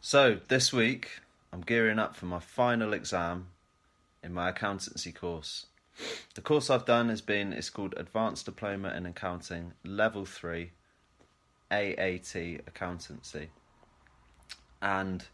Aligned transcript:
So, 0.00 0.38
this 0.46 0.72
week, 0.72 1.20
I'm 1.52 1.60
gearing 1.60 1.98
up 1.98 2.14
for 2.14 2.26
my 2.26 2.38
final 2.38 2.92
exam 2.92 3.48
in 4.22 4.32
my 4.32 4.50
accountancy 4.50 5.10
course. 5.10 5.66
The 6.34 6.40
course 6.40 6.70
I've 6.70 6.84
done 6.84 7.08
has 7.08 7.20
been, 7.20 7.52
it's 7.52 7.68
called 7.68 7.94
Advanced 7.96 8.44
Diploma 8.44 8.94
in 8.96 9.06
Accounting, 9.06 9.72
Level 9.84 10.24
3, 10.24 10.70
AAT 11.72 12.36
Accountancy. 12.68 13.48
And 14.80 15.24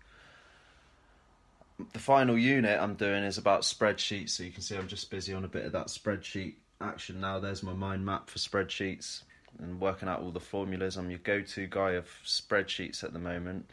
the 1.93 1.99
final 1.99 2.39
unit 2.39 2.81
I'm 2.81 2.95
doing 2.95 3.23
is 3.23 3.37
about 3.37 3.63
spreadsheets, 3.63 4.31
so 4.31 4.45
you 4.45 4.51
can 4.51 4.63
see 4.63 4.77
I'm 4.77 4.89
just 4.89 5.11
busy 5.11 5.35
on 5.35 5.45
a 5.45 5.49
bit 5.49 5.67
of 5.67 5.73
that 5.73 5.89
spreadsheet 5.89 6.55
action 6.81 7.21
now. 7.21 7.39
There's 7.39 7.63
my 7.63 7.75
mind 7.75 8.07
map 8.07 8.31
for 8.31 8.39
spreadsheets 8.39 9.25
and 9.59 9.79
working 9.79 10.09
out 10.09 10.23
all 10.23 10.31
the 10.31 10.41
formulas. 10.41 10.97
I'm 10.97 11.11
your 11.11 11.19
go 11.19 11.43
to 11.43 11.67
guy 11.67 11.93
of 11.93 12.09
spreadsheets 12.25 13.05
at 13.05 13.13
the 13.13 13.19
moment. 13.19 13.69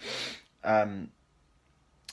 Um, 0.63 1.09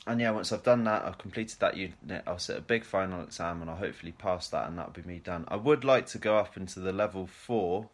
and 0.06 0.20
yeah, 0.20 0.30
once 0.30 0.52
I've 0.52 0.62
done 0.62 0.84
that, 0.84 1.04
I've 1.04 1.18
completed 1.18 1.61
that 1.61 1.76
unit, 1.76 2.22
I'll 2.26 2.39
sit 2.39 2.56
a 2.56 2.62
big 2.62 2.84
final 2.84 3.22
exam 3.22 3.61
and 3.61 3.70
I'll 3.70 3.76
hopefully 3.76 4.12
pass 4.12 4.48
that 4.48 4.66
and 4.66 4.79
that'll 4.79 4.93
be 4.93 5.02
me 5.02 5.18
done. 5.18 5.44
I 5.48 5.56
would 5.56 5.84
like 5.84 6.06
to 6.08 6.18
go 6.18 6.39
up 6.39 6.56
into 6.56 6.80
the 6.80 6.92
level 6.92 7.26
four 7.26 7.90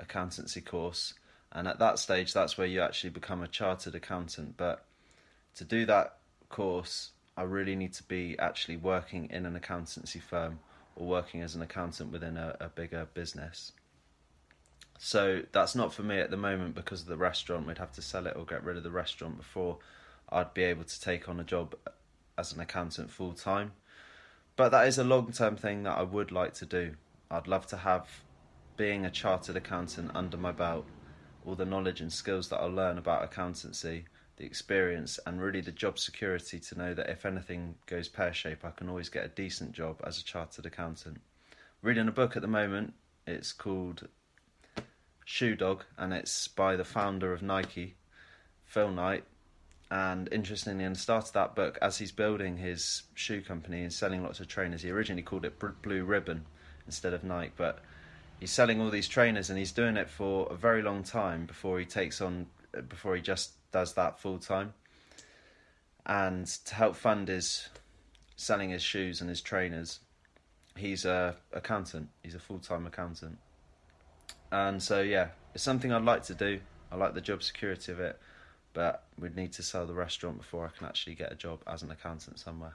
accountancy 0.00 0.60
course, 0.60 1.14
and 1.52 1.68
at 1.68 1.78
that 1.78 1.98
stage, 1.98 2.32
that's 2.32 2.58
where 2.58 2.66
you 2.66 2.80
actually 2.80 3.10
become 3.10 3.42
a 3.42 3.48
chartered 3.48 3.94
accountant. 3.94 4.56
But 4.56 4.84
to 5.54 5.64
do 5.64 5.86
that 5.86 6.18
course, 6.48 7.10
I 7.36 7.42
really 7.42 7.76
need 7.76 7.92
to 7.94 8.02
be 8.02 8.36
actually 8.38 8.76
working 8.76 9.28
in 9.30 9.46
an 9.46 9.54
accountancy 9.54 10.18
firm 10.18 10.58
or 10.96 11.06
working 11.06 11.40
as 11.42 11.54
an 11.54 11.62
accountant 11.62 12.10
within 12.10 12.36
a, 12.36 12.56
a 12.60 12.68
bigger 12.68 13.06
business. 13.14 13.72
So 14.98 15.42
that's 15.52 15.76
not 15.76 15.94
for 15.94 16.02
me 16.02 16.18
at 16.18 16.30
the 16.30 16.36
moment 16.36 16.74
because 16.74 17.02
of 17.02 17.06
the 17.06 17.16
restaurant. 17.16 17.66
We'd 17.66 17.78
have 17.78 17.92
to 17.92 18.02
sell 18.02 18.26
it 18.26 18.36
or 18.36 18.44
get 18.44 18.64
rid 18.64 18.76
of 18.76 18.82
the 18.82 18.90
restaurant 18.90 19.38
before 19.38 19.78
I'd 20.28 20.52
be 20.52 20.64
able 20.64 20.84
to 20.84 21.00
take 21.00 21.28
on 21.28 21.38
a 21.38 21.44
job 21.44 21.76
as 22.36 22.52
an 22.52 22.60
accountant 22.60 23.10
full 23.10 23.32
time. 23.32 23.72
But 24.56 24.70
that 24.70 24.88
is 24.88 24.98
a 24.98 25.04
long 25.04 25.30
term 25.32 25.56
thing 25.56 25.84
that 25.84 25.96
I 25.96 26.02
would 26.02 26.32
like 26.32 26.52
to 26.54 26.66
do. 26.66 26.96
I'd 27.30 27.46
love 27.46 27.66
to 27.68 27.76
have 27.76 28.08
being 28.76 29.04
a 29.04 29.10
chartered 29.10 29.56
accountant 29.56 30.10
under 30.14 30.36
my 30.36 30.52
belt, 30.52 30.86
all 31.46 31.54
the 31.54 31.64
knowledge 31.64 32.00
and 32.00 32.12
skills 32.12 32.48
that 32.48 32.58
I'll 32.58 32.68
learn 32.68 32.98
about 32.98 33.22
accountancy, 33.22 34.04
the 34.36 34.44
experience, 34.44 35.20
and 35.26 35.40
really 35.40 35.60
the 35.60 35.72
job 35.72 35.98
security 35.98 36.58
to 36.58 36.78
know 36.78 36.94
that 36.94 37.08
if 37.08 37.24
anything 37.24 37.76
goes 37.86 38.08
pear 38.08 38.32
shaped, 38.32 38.64
I 38.64 38.70
can 38.70 38.88
always 38.88 39.08
get 39.08 39.24
a 39.24 39.28
decent 39.28 39.72
job 39.72 40.00
as 40.04 40.18
a 40.18 40.24
chartered 40.24 40.66
accountant. 40.66 41.20
Reading 41.82 42.08
a 42.08 42.12
book 42.12 42.34
at 42.34 42.42
the 42.42 42.48
moment, 42.48 42.94
it's 43.26 43.52
called 43.52 44.08
Shoe 45.28 45.56
Dog, 45.56 45.84
and 45.98 46.14
it's 46.14 46.48
by 46.48 46.74
the 46.74 46.86
founder 46.86 47.34
of 47.34 47.42
Nike, 47.42 47.96
Phil 48.64 48.90
Knight. 48.90 49.24
And 49.90 50.26
interestingly, 50.32 50.84
in 50.84 50.94
the 50.94 50.98
start 50.98 51.26
of 51.26 51.32
that 51.34 51.54
book, 51.54 51.78
as 51.82 51.98
he's 51.98 52.12
building 52.12 52.56
his 52.56 53.02
shoe 53.14 53.42
company 53.42 53.82
and 53.82 53.92
selling 53.92 54.22
lots 54.22 54.40
of 54.40 54.48
trainers, 54.48 54.80
he 54.80 54.90
originally 54.90 55.22
called 55.22 55.44
it 55.44 55.62
Blue 55.82 56.02
Ribbon 56.02 56.46
instead 56.86 57.12
of 57.12 57.24
Nike. 57.24 57.52
But 57.58 57.80
he's 58.40 58.50
selling 58.50 58.80
all 58.80 58.88
these 58.88 59.06
trainers, 59.06 59.50
and 59.50 59.58
he's 59.58 59.70
doing 59.70 59.98
it 59.98 60.08
for 60.08 60.50
a 60.50 60.56
very 60.56 60.80
long 60.80 61.02
time 61.02 61.44
before 61.44 61.78
he 61.78 61.84
takes 61.84 62.22
on, 62.22 62.46
before 62.88 63.14
he 63.14 63.20
just 63.20 63.52
does 63.70 63.92
that 63.94 64.18
full 64.18 64.38
time. 64.38 64.72
And 66.06 66.46
to 66.46 66.74
help 66.74 66.96
fund 66.96 67.28
his 67.28 67.68
selling 68.36 68.70
his 68.70 68.82
shoes 68.82 69.20
and 69.20 69.28
his 69.28 69.42
trainers, 69.42 70.00
he's 70.74 71.04
a 71.04 71.36
accountant. 71.52 72.08
He's 72.22 72.34
a 72.34 72.40
full 72.40 72.60
time 72.60 72.86
accountant 72.86 73.38
and 74.50 74.82
so 74.82 75.00
yeah, 75.00 75.28
it's 75.54 75.62
something 75.62 75.92
I'd 75.92 76.04
like 76.04 76.22
to 76.24 76.34
do. 76.34 76.60
I 76.90 76.96
like 76.96 77.14
the 77.14 77.20
job 77.20 77.42
security 77.42 77.92
of 77.92 78.00
it, 78.00 78.18
but 78.72 79.04
we'd 79.18 79.36
need 79.36 79.52
to 79.54 79.62
sell 79.62 79.86
the 79.86 79.94
restaurant 79.94 80.38
before 80.38 80.66
I 80.66 80.76
can 80.76 80.86
actually 80.86 81.14
get 81.14 81.32
a 81.32 81.34
job 81.34 81.60
as 81.66 81.82
an 81.82 81.90
accountant 81.90 82.38
somewhere. 82.38 82.74